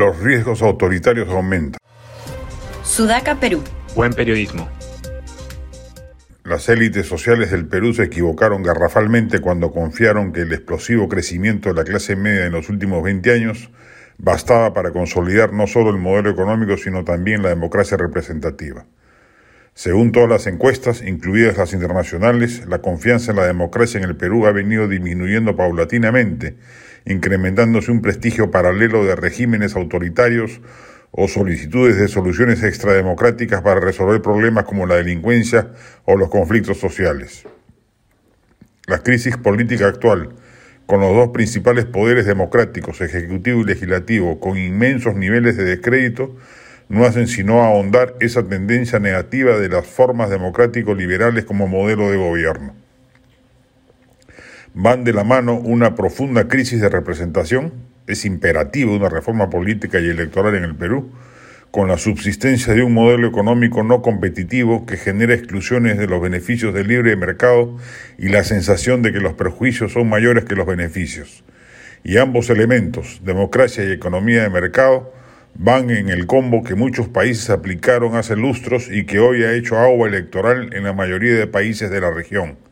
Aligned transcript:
Los 0.00 0.18
riesgos 0.18 0.62
autoritarios 0.62 1.28
aumentan. 1.28 1.78
Sudaca, 2.82 3.38
Perú. 3.38 3.62
Buen 3.94 4.14
periodismo. 4.14 4.66
Las 6.42 6.70
élites 6.70 7.06
sociales 7.06 7.50
del 7.50 7.66
Perú 7.66 7.92
se 7.92 8.04
equivocaron 8.04 8.62
garrafalmente 8.62 9.40
cuando 9.40 9.72
confiaron 9.72 10.32
que 10.32 10.40
el 10.40 10.54
explosivo 10.54 11.06
crecimiento 11.06 11.68
de 11.68 11.74
la 11.74 11.84
clase 11.84 12.16
media 12.16 12.46
en 12.46 12.52
los 12.52 12.70
últimos 12.70 13.02
20 13.02 13.30
años 13.30 13.68
bastaba 14.16 14.72
para 14.72 14.90
consolidar 14.90 15.52
no 15.52 15.66
solo 15.66 15.90
el 15.90 15.98
modelo 15.98 16.30
económico, 16.30 16.78
sino 16.78 17.04
también 17.04 17.42
la 17.42 17.50
democracia 17.50 17.98
representativa. 17.98 18.86
Según 19.74 20.12
todas 20.12 20.30
las 20.30 20.46
encuestas, 20.46 21.02
incluidas 21.02 21.58
las 21.58 21.74
internacionales, 21.74 22.64
la 22.66 22.78
confianza 22.78 23.32
en 23.32 23.36
la 23.36 23.46
democracia 23.46 23.98
en 23.98 24.04
el 24.04 24.16
Perú 24.16 24.46
ha 24.46 24.52
venido 24.52 24.88
disminuyendo 24.88 25.56
paulatinamente, 25.56 26.56
incrementándose 27.04 27.90
un 27.90 28.02
prestigio 28.02 28.50
paralelo 28.50 29.04
de 29.04 29.16
regímenes 29.16 29.76
autoritarios 29.76 30.60
o 31.10 31.28
solicitudes 31.28 31.96
de 31.96 32.08
soluciones 32.08 32.62
extrademocráticas 32.62 33.62
para 33.62 33.80
resolver 33.80 34.22
problemas 34.22 34.64
como 34.64 34.86
la 34.86 34.96
delincuencia 34.96 35.72
o 36.04 36.16
los 36.16 36.28
conflictos 36.28 36.78
sociales. 36.78 37.44
La 38.86 38.98
crisis 38.98 39.36
política 39.36 39.86
actual, 39.86 40.30
con 40.86 41.00
los 41.00 41.14
dos 41.14 41.28
principales 41.28 41.84
poderes 41.84 42.26
democráticos, 42.26 43.00
ejecutivo 43.00 43.60
y 43.60 43.64
legislativo, 43.64 44.40
con 44.40 44.58
inmensos 44.58 45.14
niveles 45.14 45.56
de 45.56 45.64
descrédito, 45.64 46.36
no 46.88 47.04
hacen 47.04 47.28
sino 47.28 47.62
ahondar 47.62 48.16
esa 48.18 48.42
tendencia 48.42 48.98
negativa 48.98 49.56
de 49.56 49.68
las 49.68 49.86
formas 49.86 50.28
democrático-liberales 50.28 51.44
como 51.44 51.68
modelo 51.68 52.10
de 52.10 52.16
gobierno. 52.16 52.74
Van 54.74 55.02
de 55.02 55.12
la 55.12 55.24
mano 55.24 55.54
una 55.54 55.96
profunda 55.96 56.46
crisis 56.46 56.80
de 56.80 56.88
representación, 56.88 57.72
es 58.06 58.24
imperativo 58.24 58.94
una 58.94 59.08
reforma 59.08 59.50
política 59.50 59.98
y 59.98 60.08
electoral 60.08 60.54
en 60.54 60.62
el 60.62 60.76
Perú, 60.76 61.10
con 61.72 61.88
la 61.88 61.98
subsistencia 61.98 62.72
de 62.72 62.84
un 62.84 62.94
modelo 62.94 63.26
económico 63.26 63.82
no 63.82 64.00
competitivo 64.00 64.86
que 64.86 64.96
genera 64.96 65.34
exclusiones 65.34 65.98
de 65.98 66.06
los 66.06 66.22
beneficios 66.22 66.72
del 66.72 66.86
libre 66.86 67.16
mercado 67.16 67.78
y 68.16 68.28
la 68.28 68.44
sensación 68.44 69.02
de 69.02 69.12
que 69.12 69.18
los 69.18 69.32
perjuicios 69.32 69.92
son 69.92 70.08
mayores 70.08 70.44
que 70.44 70.54
los 70.54 70.66
beneficios. 70.66 71.42
Y 72.04 72.18
ambos 72.18 72.48
elementos, 72.48 73.22
democracia 73.24 73.84
y 73.84 73.90
economía 73.90 74.44
de 74.44 74.50
mercado, 74.50 75.12
van 75.56 75.90
en 75.90 76.10
el 76.10 76.26
combo 76.26 76.62
que 76.62 76.76
muchos 76.76 77.08
países 77.08 77.50
aplicaron 77.50 78.14
hace 78.14 78.36
lustros 78.36 78.88
y 78.88 79.04
que 79.04 79.18
hoy 79.18 79.42
ha 79.42 79.52
hecho 79.52 79.78
agua 79.78 80.06
electoral 80.06 80.72
en 80.74 80.84
la 80.84 80.92
mayoría 80.92 81.34
de 81.34 81.48
países 81.48 81.90
de 81.90 82.00
la 82.00 82.12
región. 82.12 82.69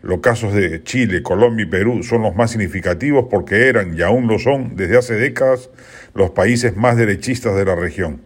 Los 0.00 0.20
casos 0.20 0.54
de 0.54 0.82
Chile, 0.84 1.22
Colombia 1.22 1.64
y 1.64 1.68
Perú 1.68 2.02
son 2.04 2.22
los 2.22 2.36
más 2.36 2.52
significativos 2.52 3.26
porque 3.28 3.68
eran 3.68 3.96
y 3.96 4.02
aún 4.02 4.28
lo 4.28 4.38
son 4.38 4.76
desde 4.76 4.96
hace 4.96 5.14
décadas 5.14 5.70
los 6.14 6.30
países 6.30 6.76
más 6.76 6.96
derechistas 6.96 7.56
de 7.56 7.64
la 7.64 7.74
región. 7.74 8.20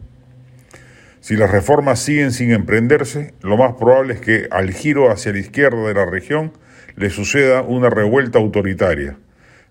Si 1.21 1.35
las 1.35 1.51
reformas 1.51 2.01
siguen 2.01 2.33
sin 2.33 2.53
emprenderse, 2.53 3.33
lo 3.41 3.57
más 3.57 3.75
probable 3.75 4.15
es 4.15 4.21
que 4.21 4.49
al 4.51 4.73
giro 4.73 5.11
hacia 5.11 5.33
la 5.33 5.39
izquierda 5.39 5.87
de 5.87 5.95
la 5.95 6.05
región 6.05 6.53
le 6.97 7.09
suceda 7.09 7.63
una 7.63 7.89
revuelta 7.89 8.39
autoritaria. 8.39 9.17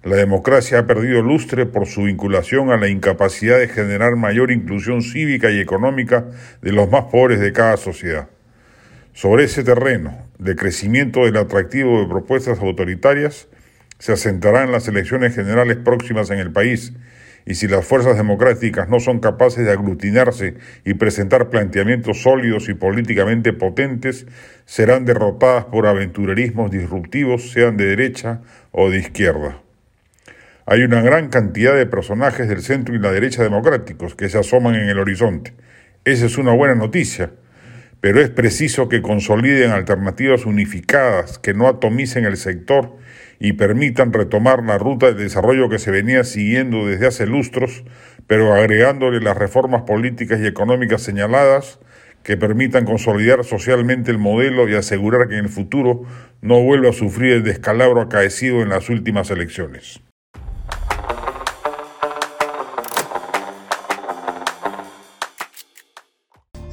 La 0.03 0.15
democracia 0.15 0.79
ha 0.79 0.87
perdido 0.87 1.21
lustre 1.21 1.67
por 1.67 1.85
su 1.85 2.03
vinculación 2.03 2.71
a 2.71 2.77
la 2.77 2.87
incapacidad 2.87 3.59
de 3.59 3.67
generar 3.67 4.15
mayor 4.15 4.49
inclusión 4.49 5.03
cívica 5.03 5.51
y 5.51 5.59
económica 5.59 6.25
de 6.63 6.71
los 6.71 6.89
más 6.89 7.03
pobres 7.11 7.39
de 7.39 7.53
cada 7.53 7.77
sociedad. 7.77 8.27
Sobre 9.13 9.43
ese 9.43 9.63
terreno 9.63 10.30
de 10.41 10.55
crecimiento 10.55 11.25
del 11.25 11.37
atractivo 11.37 11.99
de 11.99 12.07
propuestas 12.07 12.59
autoritarias 12.59 13.47
se 13.99 14.11
asentarán 14.11 14.71
las 14.71 14.87
elecciones 14.87 15.35
generales 15.35 15.77
próximas 15.77 16.31
en 16.31 16.39
el 16.39 16.51
país 16.51 16.93
y 17.45 17.53
si 17.53 17.67
las 17.67 17.85
fuerzas 17.85 18.17
democráticas 18.17 18.89
no 18.89 18.99
son 18.99 19.19
capaces 19.19 19.63
de 19.65 19.71
aglutinarse 19.71 20.55
y 20.83 20.95
presentar 20.95 21.51
planteamientos 21.51 22.23
sólidos 22.23 22.69
y 22.69 22.73
políticamente 22.73 23.53
potentes, 23.53 24.25
serán 24.65 25.05
derrotadas 25.05 25.65
por 25.65 25.85
aventurerismos 25.85 26.71
disruptivos, 26.71 27.51
sean 27.51 27.77
de 27.77 27.85
derecha 27.85 28.41
o 28.71 28.89
de 28.89 28.97
izquierda. 28.97 29.61
Hay 30.65 30.81
una 30.81 31.01
gran 31.01 31.29
cantidad 31.29 31.75
de 31.75 31.85
personajes 31.85 32.47
del 32.47 32.63
centro 32.63 32.95
y 32.95 32.99
la 32.99 33.11
derecha 33.11 33.43
democráticos 33.43 34.15
que 34.15 34.29
se 34.29 34.39
asoman 34.39 34.73
en 34.73 34.89
el 34.89 34.97
horizonte. 34.97 35.53
Esa 36.03 36.25
es 36.25 36.39
una 36.39 36.53
buena 36.53 36.73
noticia, 36.73 37.31
pero 38.01 38.19
es 38.19 38.29
preciso 38.31 38.89
que 38.89 39.03
consoliden 39.03 39.71
alternativas 39.71 40.45
unificadas 40.45 41.37
que 41.37 41.53
no 41.53 41.67
atomicen 41.67 42.25
el 42.25 42.35
sector 42.35 42.97
y 43.39 43.53
permitan 43.53 44.11
retomar 44.11 44.63
la 44.63 44.79
ruta 44.79 45.11
de 45.11 45.23
desarrollo 45.23 45.69
que 45.69 45.79
se 45.79 45.91
venía 45.91 46.23
siguiendo 46.23 46.87
desde 46.87 47.07
hace 47.07 47.27
lustros, 47.27 47.83
pero 48.27 48.53
agregándole 48.53 49.21
las 49.21 49.37
reformas 49.37 49.83
políticas 49.83 50.39
y 50.41 50.47
económicas 50.47 51.03
señaladas 51.03 51.79
que 52.23 52.37
permitan 52.37 52.85
consolidar 52.85 53.43
socialmente 53.43 54.11
el 54.11 54.17
modelo 54.17 54.67
y 54.67 54.75
asegurar 54.75 55.27
que 55.27 55.37
en 55.37 55.45
el 55.45 55.49
futuro 55.49 56.03
no 56.41 56.61
vuelva 56.61 56.89
a 56.89 56.93
sufrir 56.93 57.33
el 57.33 57.43
descalabro 57.43 58.01
acaecido 58.01 58.61
en 58.61 58.69
las 58.69 58.89
últimas 58.89 59.31
elecciones. 59.31 60.01